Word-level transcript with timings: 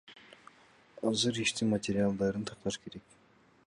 Азыр 1.11 1.35
иштин 1.45 1.67
материалдарын 1.75 2.43
такташ 2.49 2.75
керек. 2.85 3.05